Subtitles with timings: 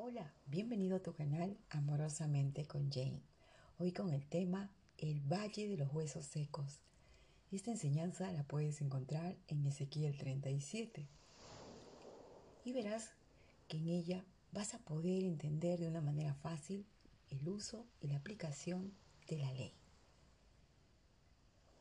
[0.00, 3.20] Hola, bienvenido a tu canal Amorosamente con Jane.
[3.78, 6.78] Hoy con el tema El Valle de los Huesos Secos.
[7.50, 11.08] Esta enseñanza la puedes encontrar en Ezequiel 37.
[12.64, 13.10] Y verás
[13.66, 16.86] que en ella vas a poder entender de una manera fácil
[17.30, 18.94] el uso y la aplicación
[19.26, 19.74] de la ley.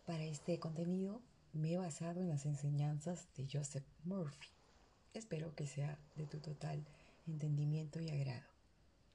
[0.08, 1.22] Para este contenido
[1.54, 4.50] me he basado en las enseñanzas de Joseph Murphy.
[5.14, 6.84] Espero que sea de tu total
[7.28, 8.48] entendimiento y agrado.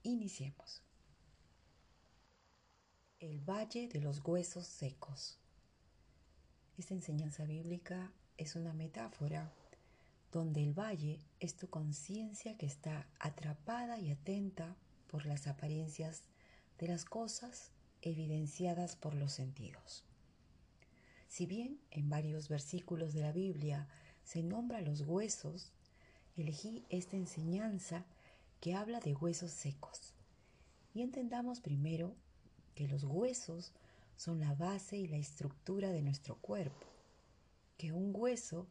[0.02, 0.82] Iniciemos.
[3.20, 5.38] El Valle de los Huesos Secos.
[6.76, 9.52] Esta enseñanza bíblica es una metáfora
[10.32, 14.74] donde el valle es tu conciencia que está atrapada y atenta
[15.06, 16.22] por las apariencias
[16.78, 17.70] de las cosas
[18.00, 20.04] evidenciadas por los sentidos.
[21.28, 23.88] Si bien en varios versículos de la Biblia
[24.24, 25.70] se nombra los huesos,
[26.36, 28.04] elegí esta enseñanza
[28.60, 30.14] que habla de huesos secos.
[30.94, 32.14] Y entendamos primero
[32.74, 33.72] que los huesos
[34.16, 36.86] son la base y la estructura de nuestro cuerpo,
[37.76, 38.68] que un hueso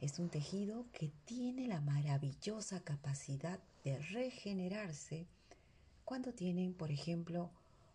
[0.00, 5.26] es un tejido que tiene la maravillosa capacidad de regenerarse
[6.04, 7.50] cuando tienen, por ejemplo,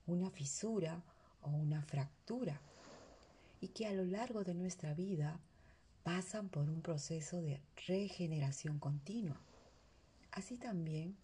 [0.05, 1.03] una fisura
[1.41, 2.61] o una fractura,
[3.61, 5.39] y que a lo largo de nuestra vida
[6.03, 9.39] pasan por un proceso de regeneración continua.
[10.31, 11.15] Así también,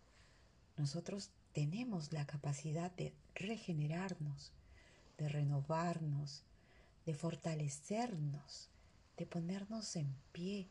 [0.78, 4.52] nosotros tenemos la capacidad de regenerarnos,
[5.18, 6.44] de renovarnos,
[7.06, 8.70] de fortalecernos,
[9.18, 10.68] de ponernos en pie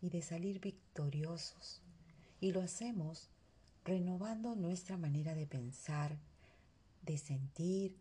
[0.00, 1.80] y de salir victoriosos.
[2.40, 3.28] Y lo hacemos
[3.84, 6.16] renovando nuestra manera de pensar,
[7.02, 7.96] de sentir,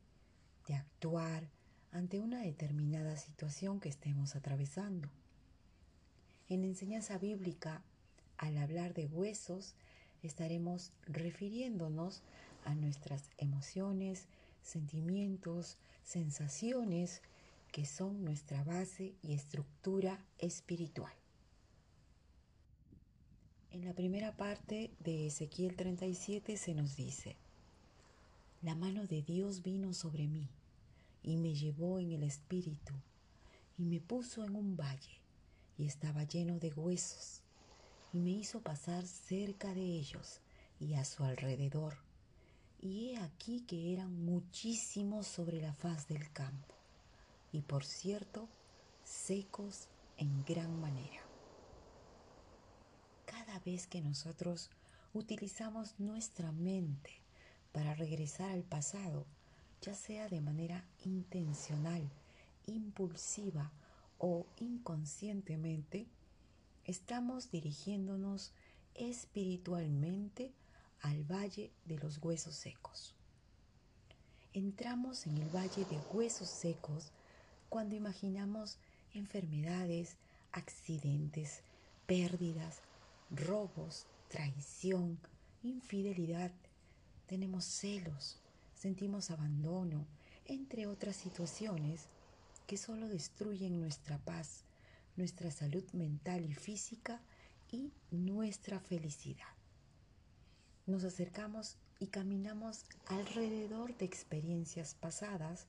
[0.68, 1.50] de actuar
[1.92, 5.10] ante una determinada situación que estemos atravesando.
[6.52, 7.82] En enseñanza bíblica,
[8.36, 9.74] al hablar de huesos,
[10.22, 12.24] estaremos refiriéndonos
[12.66, 14.26] a nuestras emociones,
[14.62, 17.22] sentimientos, sensaciones
[17.72, 21.14] que son nuestra base y estructura espiritual.
[23.72, 27.38] En la primera parte de Ezequiel 37 se nos dice,
[28.62, 30.50] la mano de Dios vino sobre mí
[31.24, 32.94] y me llevó en el espíritu
[33.78, 35.21] y me puso en un valle
[35.78, 37.42] y estaba lleno de huesos,
[38.14, 40.42] y me hizo pasar cerca de ellos
[40.80, 41.98] y a su alrededor.
[42.80, 46.76] Y he aquí que eran muchísimos sobre la faz del campo,
[47.52, 48.50] y por cierto,
[49.04, 49.88] secos
[50.18, 51.22] en gran manera.
[53.26, 54.70] Cada vez que nosotros
[55.14, 57.22] utilizamos nuestra mente
[57.72, 59.26] para regresar al pasado,
[59.82, 62.10] ya sea de manera intencional,
[62.66, 63.72] impulsiva
[64.24, 66.06] o inconscientemente,
[66.86, 68.54] estamos dirigiéndonos
[68.94, 70.54] espiritualmente
[71.02, 73.16] al valle de los huesos secos.
[74.54, 77.12] Entramos en el valle de huesos secos
[77.68, 78.78] cuando imaginamos
[79.16, 80.18] enfermedades,
[80.52, 81.64] accidentes,
[82.06, 82.82] pérdidas,
[83.32, 85.18] robos, traición,
[85.64, 86.52] infidelidad.
[87.26, 88.38] Tenemos celos,
[88.76, 90.06] sentimos abandono,
[90.46, 92.08] entre otras situaciones
[92.72, 94.64] que solo destruyen nuestra paz,
[95.18, 97.20] nuestra salud mental y física
[97.70, 99.54] y nuestra felicidad.
[100.86, 105.66] Nos acercamos y caminamos alrededor de experiencias pasadas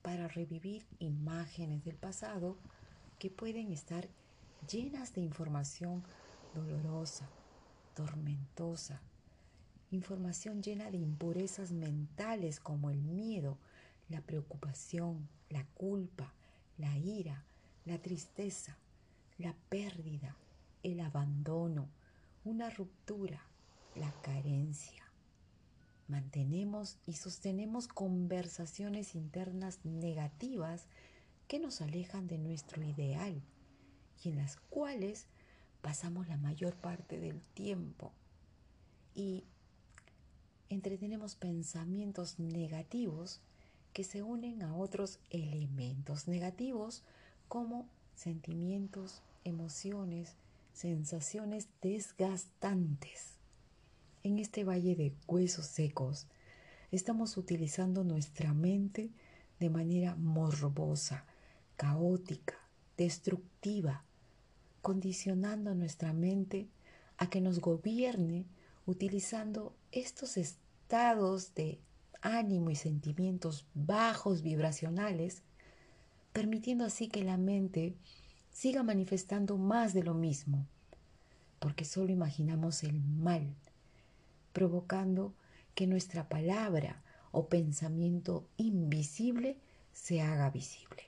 [0.00, 2.56] para revivir imágenes del pasado
[3.18, 4.08] que pueden estar
[4.72, 6.02] llenas de información
[6.54, 7.28] dolorosa,
[7.92, 9.02] tormentosa,
[9.90, 13.58] información llena de impurezas mentales como el miedo,
[14.08, 16.32] la preocupación, la culpa,
[16.78, 17.44] la ira,
[17.84, 18.78] la tristeza,
[19.36, 20.36] la pérdida,
[20.82, 21.88] el abandono,
[22.44, 23.42] una ruptura,
[23.94, 25.04] la carencia.
[26.06, 30.86] Mantenemos y sostenemos conversaciones internas negativas
[31.48, 33.42] que nos alejan de nuestro ideal
[34.22, 35.26] y en las cuales
[35.82, 38.12] pasamos la mayor parte del tiempo.
[39.14, 39.44] Y
[40.68, 43.40] entretenemos pensamientos negativos
[43.92, 47.02] que se unen a otros elementos negativos
[47.48, 50.36] como sentimientos, emociones,
[50.72, 53.34] sensaciones desgastantes.
[54.22, 56.26] En este valle de huesos secos
[56.90, 59.10] estamos utilizando nuestra mente
[59.58, 61.24] de manera morbosa,
[61.76, 62.54] caótica,
[62.96, 64.04] destructiva,
[64.82, 66.68] condicionando nuestra mente
[67.16, 68.46] a que nos gobierne
[68.86, 71.78] utilizando estos estados de
[72.20, 75.42] ánimo y sentimientos bajos vibracionales,
[76.32, 77.96] permitiendo así que la mente
[78.50, 80.66] siga manifestando más de lo mismo,
[81.58, 83.54] porque solo imaginamos el mal,
[84.52, 85.34] provocando
[85.74, 89.58] que nuestra palabra o pensamiento invisible
[89.92, 91.04] se haga visible.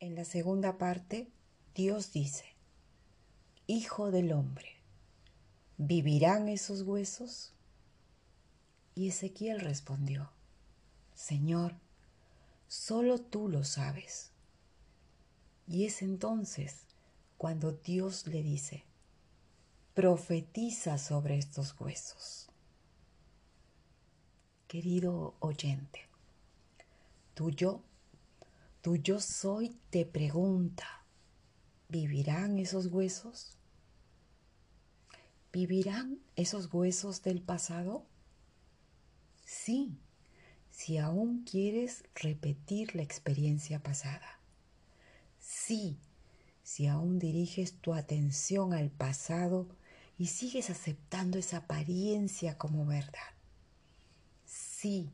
[0.00, 1.30] En la segunda parte,
[1.74, 2.44] Dios dice,
[3.66, 4.68] Hijo del hombre,
[5.78, 7.54] ¿vivirán esos huesos?
[8.94, 10.30] Y Ezequiel respondió,
[11.14, 11.74] Señor,
[12.68, 14.30] solo tú lo sabes.
[15.66, 16.84] Y es entonces
[17.36, 18.84] cuando Dios le dice,
[19.94, 22.48] profetiza sobre estos huesos.
[24.68, 26.00] Querido oyente,
[27.34, 27.82] tu yo,
[28.80, 31.04] tu yo soy te pregunta,
[31.88, 33.56] ¿vivirán esos huesos?
[35.52, 38.04] ¿Vivirán esos huesos del pasado?
[39.62, 39.96] Sí,
[40.70, 44.40] si aún quieres repetir la experiencia pasada.
[45.38, 45.96] Sí,
[46.62, 49.68] si aún diriges tu atención al pasado
[50.18, 53.32] y sigues aceptando esa apariencia como verdad.
[54.44, 55.10] Sí,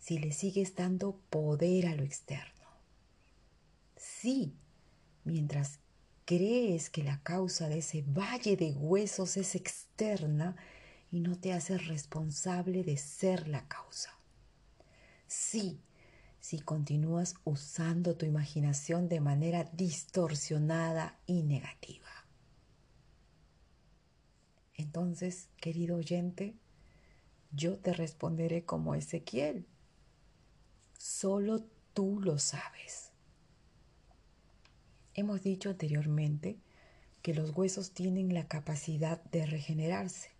[0.00, 2.66] si le sigues dando poder a lo externo.
[3.96, 4.56] Sí,
[5.24, 5.78] mientras
[6.24, 10.56] crees que la causa de ese valle de huesos es externa
[11.16, 14.18] y no te haces responsable de ser la causa.
[15.26, 15.80] Sí,
[16.40, 22.26] si continúas usando tu imaginación de manera distorsionada y negativa.
[24.74, 26.54] Entonces, querido oyente,
[27.50, 29.64] yo te responderé como Ezequiel.
[30.98, 31.64] Solo
[31.94, 33.10] tú lo sabes.
[35.14, 36.58] Hemos dicho anteriormente
[37.22, 40.35] que los huesos tienen la capacidad de regenerarse.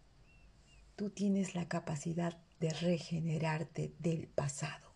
[0.96, 4.92] Tú tienes la capacidad de regenerarte del pasado.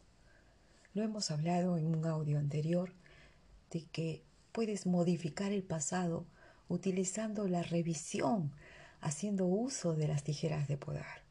[0.94, 2.94] Lo hemos hablado en un audio anterior
[3.70, 6.26] de que puedes modificar el pasado
[6.68, 8.50] utilizando la revisión,
[9.02, 11.22] haciendo uso de las tijeras de podar.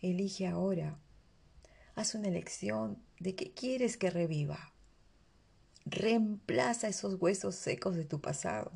[0.00, 0.96] Elige ahora,
[1.96, 4.72] haz una elección de qué quieres que reviva.
[5.86, 8.70] Reemplaza esos huesos secos de tu pasado.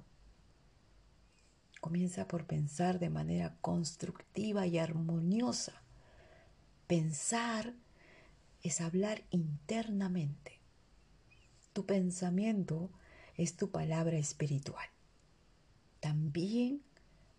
[1.83, 5.83] Comienza por pensar de manera constructiva y armoniosa.
[6.87, 7.75] Pensar
[8.63, 10.61] es hablar internamente.
[11.73, 12.89] Tu pensamiento
[13.37, 14.87] es tu palabra espiritual.
[15.99, 16.83] También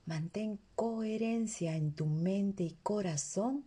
[0.06, 3.63] mantén coherencia en tu mente y corazón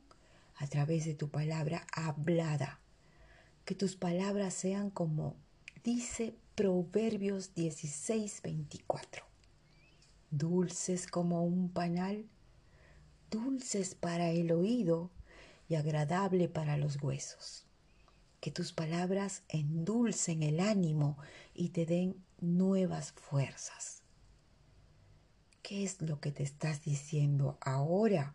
[0.56, 2.80] a través de tu palabra hablada.
[3.64, 5.36] Que tus palabras sean como
[5.82, 9.35] dice Proverbios 16, 24.
[10.38, 12.26] Dulces como un panal,
[13.30, 15.10] dulces para el oído
[15.66, 17.64] y agradable para los huesos.
[18.42, 21.16] Que tus palabras endulcen el ánimo
[21.54, 24.02] y te den nuevas fuerzas.
[25.62, 28.34] ¿Qué es lo que te estás diciendo ahora?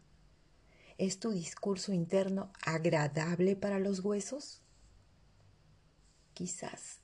[0.98, 4.64] ¿Es tu discurso interno agradable para los huesos?
[6.34, 6.98] Quizás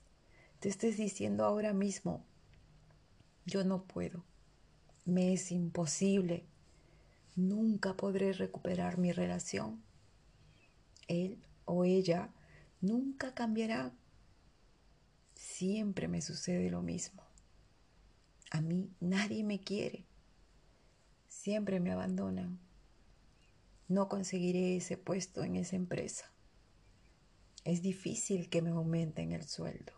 [0.58, 2.24] te estés diciendo ahora mismo,
[3.46, 4.24] yo no puedo,
[5.08, 6.46] me es imposible,
[7.34, 9.82] nunca podré recuperar mi relación
[11.08, 12.30] él o ella
[12.80, 13.92] nunca cambiará.
[15.34, 17.22] Siempre me sucede lo mismo.
[18.50, 20.04] A mí nadie me quiere.
[21.28, 22.60] Siempre me abandonan.
[23.88, 26.30] No conseguiré ese puesto en esa empresa.
[27.64, 29.92] Es difícil que me aumenten el sueldo.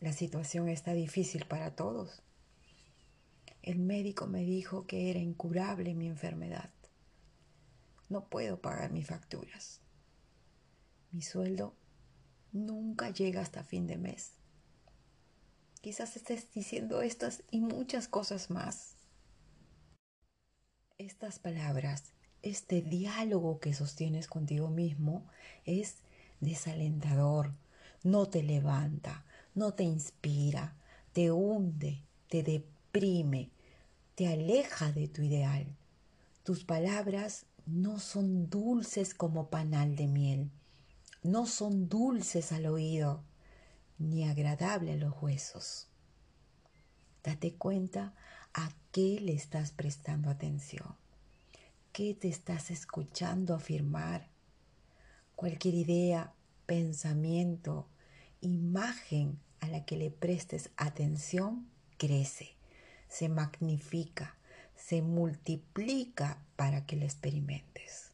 [0.00, 2.22] La situación está difícil para todos.
[3.66, 6.70] El médico me dijo que era incurable mi enfermedad.
[8.08, 9.80] No puedo pagar mis facturas.
[11.10, 11.74] Mi sueldo
[12.52, 14.34] nunca llega hasta fin de mes.
[15.80, 18.94] Quizás estés diciendo estas y muchas cosas más.
[20.96, 25.26] Estas palabras, este diálogo que sostienes contigo mismo
[25.64, 25.96] es
[26.38, 27.52] desalentador,
[28.04, 29.24] no te levanta,
[29.56, 30.76] no te inspira,
[31.12, 33.50] te hunde, te deprime,
[34.16, 35.76] te aleja de tu ideal.
[36.42, 40.50] Tus palabras no son dulces como panal de miel
[41.26, 43.24] no son dulces al oído
[43.98, 45.88] ni agradables a los huesos.
[47.24, 48.14] Date cuenta
[48.54, 50.94] a qué le estás prestando atención,
[51.92, 54.28] qué te estás escuchando afirmar.
[55.34, 56.32] Cualquier idea,
[56.66, 57.88] pensamiento,
[58.40, 61.68] imagen a la que le prestes atención
[61.98, 62.55] crece,
[63.08, 64.36] se magnifica,
[64.74, 68.12] se multiplica para que la experimentes.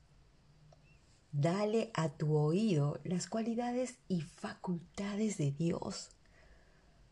[1.33, 6.11] Dale a tu oído las cualidades y facultades de Dios.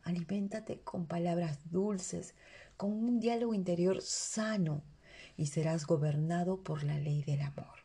[0.02, 2.34] Aliméntate con palabras dulces,
[2.76, 4.82] con un diálogo interior sano
[5.36, 7.78] y serás gobernado por la ley del amor.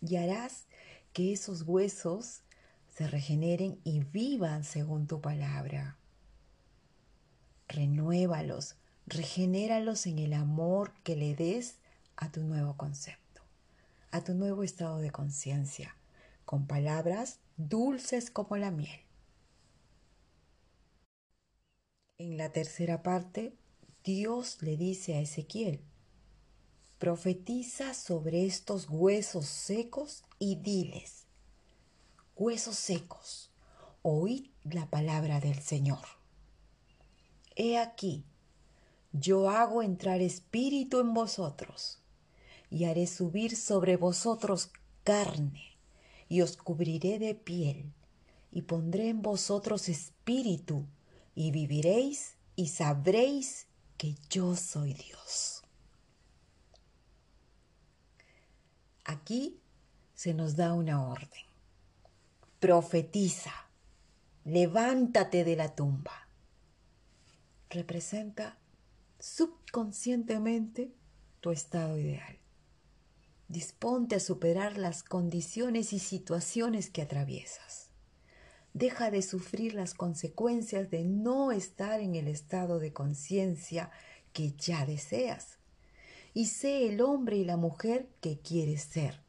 [0.00, 0.66] Y harás
[1.12, 2.42] que esos huesos
[2.88, 5.96] se regeneren y vivan según tu palabra.
[7.68, 11.76] Renuévalos, regenéralos en el amor que le des
[12.16, 13.42] a tu nuevo concepto,
[14.10, 15.96] a tu nuevo estado de conciencia,
[16.44, 19.00] con palabras dulces como la miel.
[22.18, 23.56] En la tercera parte,
[24.04, 25.80] Dios le dice a Ezequiel,
[26.98, 31.26] profetiza sobre estos huesos secos y diles,
[32.36, 33.50] huesos secos,
[34.02, 36.04] oíd la palabra del Señor.
[37.56, 38.24] He aquí,
[39.16, 42.00] yo hago entrar espíritu en vosotros
[42.68, 44.72] y haré subir sobre vosotros
[45.04, 45.78] carne
[46.28, 47.92] y os cubriré de piel
[48.50, 50.84] y pondré en vosotros espíritu
[51.36, 55.62] y viviréis y sabréis que yo soy Dios.
[59.04, 59.60] Aquí
[60.16, 61.44] se nos da una orden.
[62.58, 63.52] Profetiza,
[64.44, 66.28] levántate de la tumba.
[67.70, 68.58] Representa
[69.24, 70.92] subconscientemente
[71.40, 72.38] tu estado ideal.
[73.48, 77.88] Disponte a superar las condiciones y situaciones que atraviesas.
[78.74, 83.90] Deja de sufrir las consecuencias de no estar en el estado de conciencia
[84.34, 85.58] que ya deseas.
[86.34, 89.22] Y sé el hombre y la mujer que quieres ser.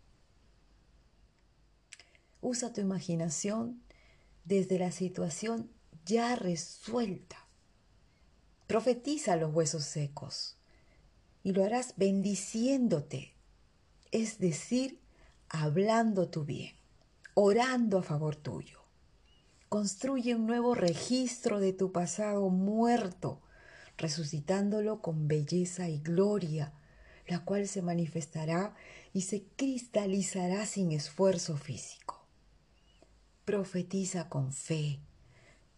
[2.41, 3.81] Usa tu imaginación
[4.43, 5.71] desde la situación
[6.05, 7.44] ya resuelta
[8.67, 10.57] Profetiza los huesos secos
[11.43, 13.33] y lo harás bendiciéndote,
[14.11, 14.99] es decir,
[15.49, 16.75] hablando tu bien,
[17.35, 18.79] orando a favor tuyo.
[19.69, 23.41] Construye un nuevo registro de tu pasado muerto,
[23.97, 26.73] resucitándolo con belleza y gloria,
[27.27, 28.73] la cual se manifestará
[29.13, 32.25] y se cristalizará sin esfuerzo físico.
[33.45, 34.99] Profetiza con fe,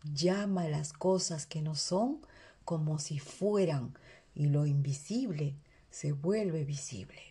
[0.04, 2.22] llama las cosas que no son
[2.68, 3.94] como si fueran
[4.36, 5.56] y lo invisible
[5.90, 7.22] se vuelve visible.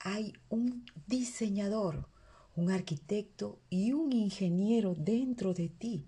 [0.00, 2.08] Hay un diseñador,
[2.56, 6.06] un arquitecto y un ingeniero dentro de ti.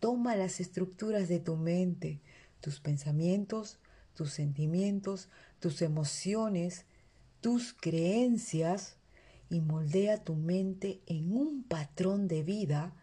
[0.00, 2.20] Toma las estructuras de tu mente,
[2.60, 3.78] tus pensamientos,
[4.12, 6.84] tus sentimientos, tus emociones,
[7.40, 8.98] tus creencias
[9.48, 12.94] y moldea tu mente en un patrón de vida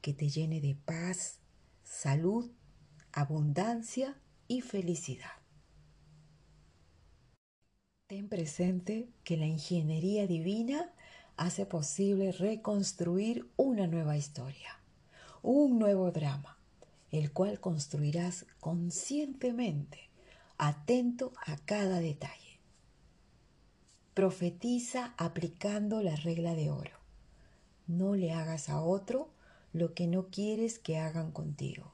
[0.00, 1.38] que te llene de paz,
[1.84, 2.50] salud
[3.12, 4.16] abundancia
[4.48, 5.30] y felicidad.
[8.06, 10.92] Ten presente que la ingeniería divina
[11.36, 14.80] hace posible reconstruir una nueva historia,
[15.42, 16.58] un nuevo drama,
[17.12, 20.10] el cual construirás conscientemente,
[20.58, 22.58] atento a cada detalle.
[24.14, 26.98] Profetiza aplicando la regla de oro.
[27.86, 29.30] No le hagas a otro
[29.72, 31.92] lo que no quieres que hagan contigo.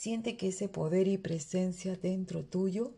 [0.00, 2.94] Siente que ese poder y presencia dentro tuyo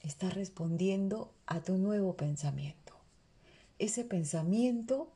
[0.00, 2.92] está respondiendo a tu nuevo pensamiento.
[3.78, 5.10] Ese pensamiento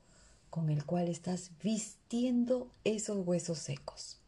[0.49, 4.19] con el cual estás vistiendo esos huesos secos.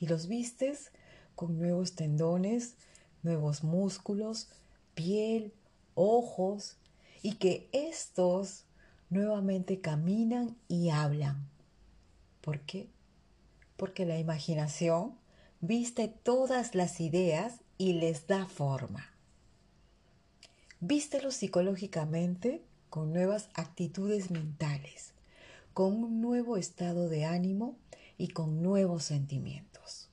[0.00, 0.90] Y los vistes
[1.36, 2.74] con nuevos tendones,
[3.22, 4.48] nuevos músculos,
[4.96, 5.54] piel,
[5.94, 6.78] ojos,
[7.22, 8.64] y que estos
[9.08, 11.48] nuevamente caminan y hablan.
[12.40, 12.88] ¿Por qué?
[13.76, 15.16] Porque la imaginación
[15.60, 19.10] viste todas las ideas y les da forma.
[20.80, 25.12] Vístelos psicológicamente con nuevas actitudes mentales,
[25.74, 27.76] con un nuevo estado de ánimo
[28.16, 30.08] y con nuevos sentimientos.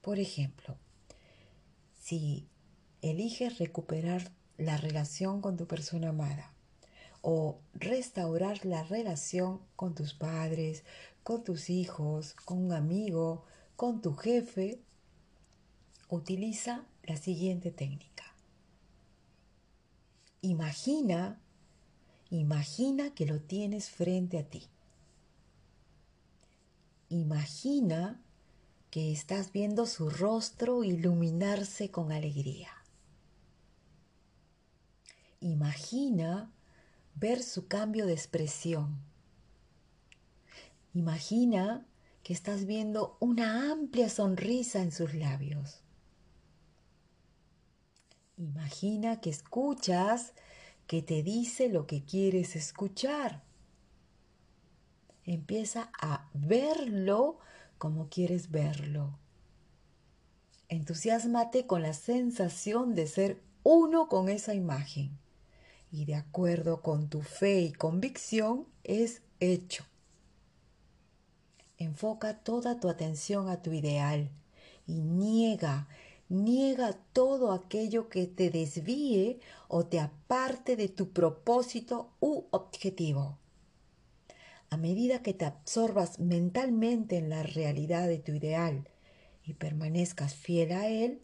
[0.00, 0.76] Por ejemplo,
[2.00, 2.48] si
[3.02, 6.52] eliges recuperar la relación con tu persona amada
[7.20, 10.84] o restaurar la relación con tus padres,
[11.22, 13.44] con tus hijos, con un amigo,
[13.76, 14.80] con tu jefe,
[16.08, 18.24] utiliza la siguiente técnica.
[20.40, 21.40] Imagina,
[22.30, 24.62] imagina que lo tienes frente a ti.
[27.08, 28.20] Imagina
[28.90, 32.70] que estás viendo su rostro iluminarse con alegría.
[35.40, 36.50] Imagina
[37.14, 38.98] ver su cambio de expresión.
[40.94, 41.86] Imagina
[42.26, 45.84] que estás viendo una amplia sonrisa en sus labios.
[48.36, 50.32] Imagina que escuchas
[50.88, 53.44] que te dice lo que quieres escuchar.
[55.22, 57.38] Empieza a verlo
[57.78, 59.16] como quieres verlo.
[60.68, 65.16] Entusiasmate con la sensación de ser uno con esa imagen
[65.92, 69.84] y de acuerdo con tu fe y convicción es hecho.
[71.78, 74.30] Enfoca toda tu atención a tu ideal
[74.86, 75.88] y niega,
[76.28, 83.38] niega todo aquello que te desvíe o te aparte de tu propósito u objetivo.
[84.70, 88.88] A medida que te absorbas mentalmente en la realidad de tu ideal
[89.44, 91.20] y permanezcas fiel a él,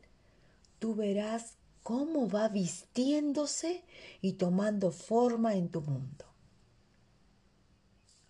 [0.78, 3.84] tú verás cómo va vistiéndose
[4.20, 6.31] y tomando forma en tu mundo.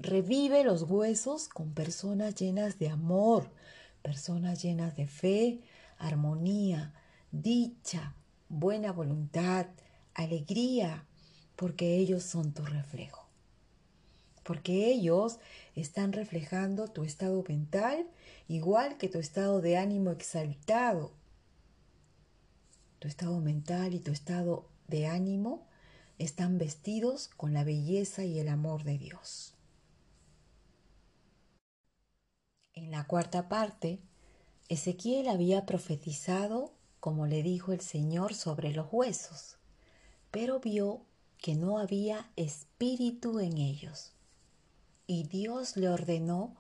[0.03, 3.53] Revive los huesos con personas llenas de amor,
[4.03, 5.61] personas llenas de fe,
[5.97, 6.93] armonía,
[7.31, 8.17] dicha,
[8.49, 9.67] buena voluntad,
[10.15, 11.07] alegría,
[11.55, 13.29] porque ellos son tu reflejo.
[14.43, 15.39] Porque ellos
[15.77, 18.09] están reflejando tu estado mental
[18.49, 21.13] igual que tu estado de ánimo exaltado
[22.99, 25.67] tu estado mental y tu estado de ánimo
[26.19, 29.57] están vestidos con la belleza y el amor de Dios.
[32.75, 34.01] En la cuarta parte,
[34.69, 39.57] Ezequiel había profetizado como le dijo el Señor sobre los huesos,
[40.31, 41.05] pero vio
[41.39, 44.13] que no había espíritu en ellos.
[45.07, 46.57] Y Dios le ordenó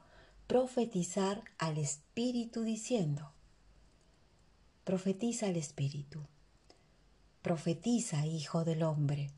[0.46, 3.32] profetizar al espíritu diciendo,
[4.84, 6.26] profetiza al espíritu
[7.42, 9.32] Profetiza, hijo del hombre,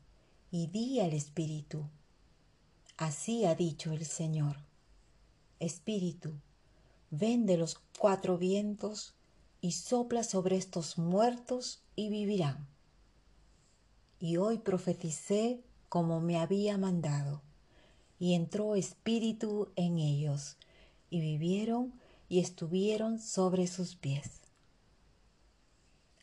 [0.51, 1.89] y di al Espíritu.
[2.97, 4.57] Así ha dicho el Señor.
[5.59, 6.39] Espíritu,
[7.17, 9.13] ven de los cuatro vientos
[9.61, 12.67] y sopla sobre estos muertos y vivirán.
[14.19, 17.41] Y hoy profeticé como me había mandado,
[18.19, 20.57] y entró espíritu en ellos,
[21.09, 21.93] y vivieron
[22.27, 24.45] y estuvieron sobre sus pies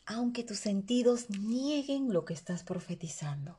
[0.06, 3.56] aunque tus sentidos nieguen lo que estás profetizando,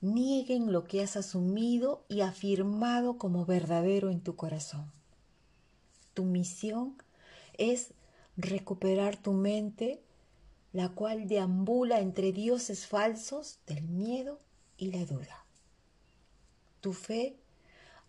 [0.00, 4.90] nieguen lo que has asumido y afirmado como verdadero en tu corazón.
[6.18, 7.00] Tu misión
[7.58, 7.94] es
[8.36, 10.02] recuperar tu mente,
[10.72, 14.40] la cual deambula entre dioses falsos del miedo
[14.76, 15.46] y la duda.
[16.80, 17.36] Tu fe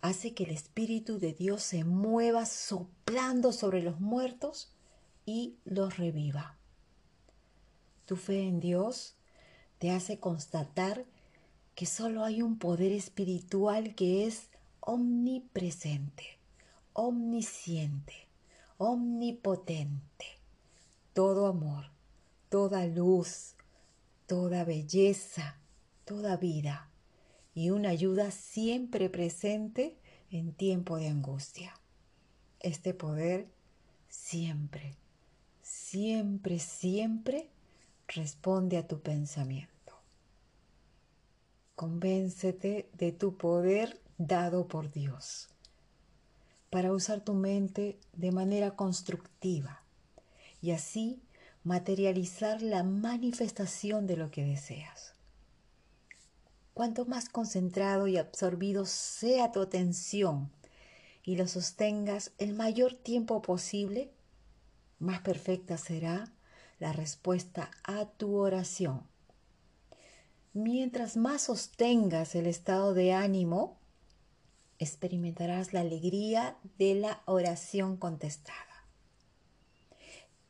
[0.00, 4.72] hace que el Espíritu de Dios se mueva soplando sobre los muertos
[5.24, 6.58] y los reviva.
[8.06, 9.14] Tu fe en Dios
[9.78, 11.04] te hace constatar
[11.76, 14.48] que solo hay un poder espiritual que es
[14.80, 16.39] omnipresente,
[16.92, 18.28] omnisciente,
[18.78, 20.26] omnipotente,
[21.12, 21.86] todo amor,
[22.48, 23.54] toda luz,
[24.26, 25.58] toda belleza,
[26.04, 26.90] toda vida
[27.54, 29.96] y una ayuda siempre presente
[30.30, 31.74] en tiempo de angustia.
[32.60, 33.48] Este poder
[34.08, 34.96] siempre,
[35.62, 37.48] siempre, siempre
[38.08, 39.70] responde a tu pensamiento.
[41.74, 45.48] Convéncete de tu poder dado por Dios
[46.70, 49.82] para usar tu mente de manera constructiva
[50.62, 51.20] y así
[51.64, 55.12] materializar la manifestación de lo que deseas.
[56.72, 60.50] Cuanto más concentrado y absorbido sea tu atención
[61.24, 64.12] y lo sostengas el mayor tiempo posible,
[64.98, 66.32] más perfecta será
[66.78, 69.02] la respuesta a tu oración.
[70.52, 73.79] Mientras más sostengas el estado de ánimo,
[74.80, 78.56] experimentarás la alegría de la oración contestada.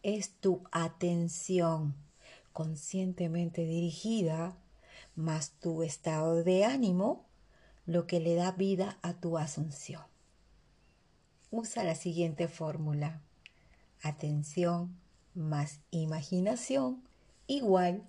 [0.03, 1.95] Es tu atención
[2.53, 4.57] conscientemente dirigida
[5.17, 7.27] más tu estado de ánimo
[7.87, 10.03] lo que le da vida a tu asunción.
[11.51, 13.21] Usa la siguiente fórmula.
[14.01, 14.97] Atención,
[15.35, 17.03] más imaginación
[17.49, 18.05] igual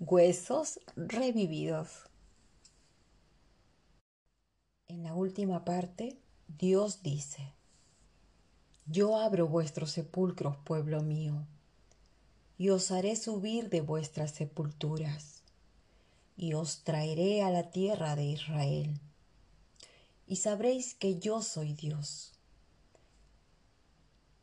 [0.00, 2.05] huesos revividos.
[4.88, 7.52] En la última parte, Dios dice,
[8.86, 11.46] Yo abro vuestros sepulcros, pueblo mío,
[12.58, 15.42] y os haré subir de vuestras sepulturas,
[16.36, 19.00] y os traeré a la tierra de Israel,
[20.26, 22.36] y sabréis que yo soy Dios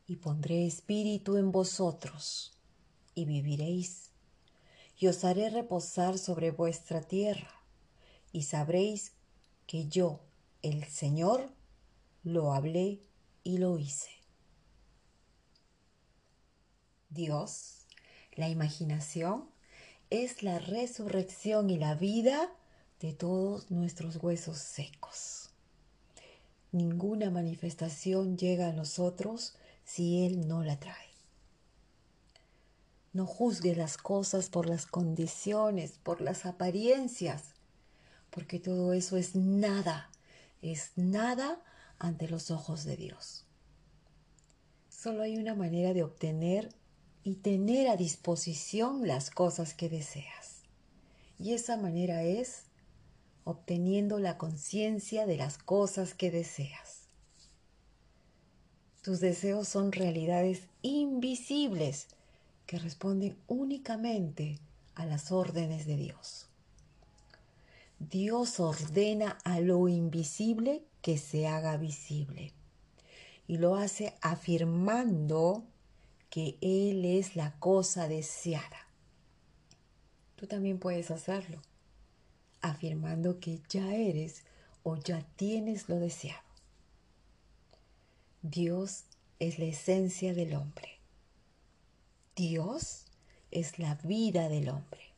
[0.06, 2.52] y pondré espíritu en vosotros,
[3.16, 4.12] y viviréis,
[4.98, 7.50] y os haré reposar sobre vuestra tierra,
[8.32, 9.14] y sabréis
[9.66, 10.20] que yo,
[10.64, 11.52] el Señor,
[12.24, 13.02] lo hablé
[13.44, 14.10] y lo hice.
[17.10, 17.86] Dios,
[18.34, 19.50] la imaginación,
[20.10, 22.50] es la resurrección y la vida
[23.00, 25.50] de todos nuestros huesos secos.
[26.72, 31.14] Ninguna manifestación llega a nosotros si Él no la trae.
[33.12, 37.54] No juzgues las cosas por las condiciones, por las apariencias,
[38.32, 40.10] porque todo eso es nada,
[40.64, 41.62] es nada
[42.00, 43.46] ante los ojos de Dios.
[44.90, 46.74] Solo hay una manera de obtener
[47.24, 50.64] y tener a disposición las cosas que deseas.
[51.38, 52.64] Y esa manera es
[53.44, 57.08] obteniendo la conciencia de las cosas que deseas.
[59.02, 62.08] Tus deseos son realidades invisibles
[62.66, 64.60] que responden únicamente
[64.96, 66.48] a las órdenes de Dios.
[68.10, 72.52] Dios ordena a lo invisible que se haga visible
[73.48, 75.64] y lo hace afirmando
[76.30, 78.88] que Él es la cosa deseada.
[80.36, 81.62] Tú también puedes hacerlo,
[82.62, 84.44] afirmando que ya eres
[84.84, 86.44] o ya tienes lo deseado.
[88.42, 89.06] Dios
[89.40, 91.00] es la esencia del hombre.
[92.36, 93.06] Dios
[93.52, 95.13] es la vida del hombre.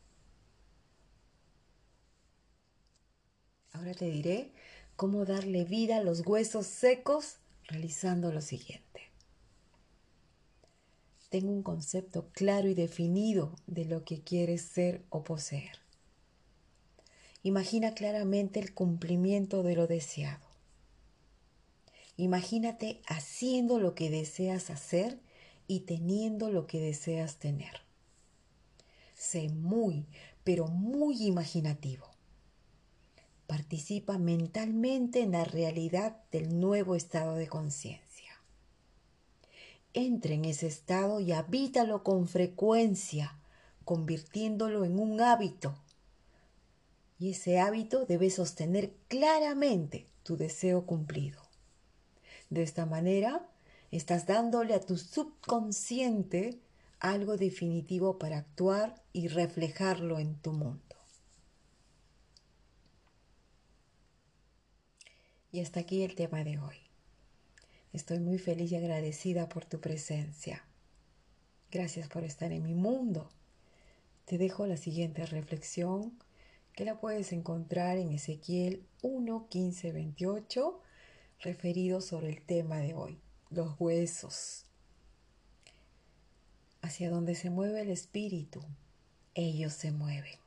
[3.76, 4.52] Ahora te diré
[4.96, 9.02] cómo darle vida a los huesos secos realizando lo siguiente.
[11.30, 15.80] Tengo un concepto claro y definido de lo que quieres ser o poseer.
[17.44, 20.46] Imagina claramente el cumplimiento de lo deseado.
[22.16, 25.20] Imagínate haciendo lo que deseas hacer
[25.68, 27.82] y teniendo lo que deseas tener.
[29.16, 30.06] Sé muy,
[30.46, 32.15] pero muy imaginativo.
[33.48, 38.32] Participa mentalmente en la realidad del nuevo estado de conciencia.
[39.94, 43.40] Entra en ese estado y habítalo con frecuencia,
[43.84, 45.76] convirtiéndolo en un hábito.
[47.18, 51.42] Y ese hábito debe sostener claramente tu deseo cumplido.
[52.50, 53.48] De esta manera,
[53.92, 56.60] estás dándole a tu subconsciente
[57.00, 60.95] algo definitivo para actuar y reflejarlo en tu mundo.
[65.56, 66.76] Y hasta aquí el tema de hoy.
[67.94, 70.66] Estoy muy feliz y agradecida por tu presencia.
[71.72, 73.30] Gracias por estar en mi mundo.
[74.26, 76.12] Te dejo la siguiente reflexión
[76.74, 80.82] que la puedes encontrar en Ezequiel 1, 15, 28,
[81.40, 84.66] referido sobre el tema de hoy, los huesos.
[86.82, 88.62] Hacia donde se mueve el espíritu,
[89.36, 90.38] ellos se mueven.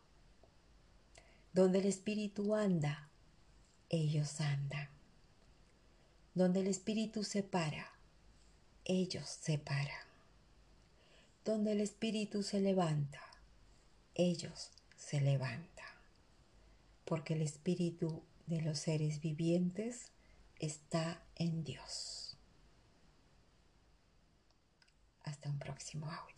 [1.54, 3.08] Donde el espíritu anda,
[3.88, 4.97] ellos andan.
[6.38, 7.90] Donde el espíritu se para,
[8.84, 10.06] ellos se paran.
[11.44, 13.20] Donde el espíritu se levanta,
[14.14, 15.96] ellos se levantan.
[17.04, 20.12] Porque el espíritu de los seres vivientes
[20.60, 22.36] está en Dios.
[25.24, 26.37] Hasta un próximo audio.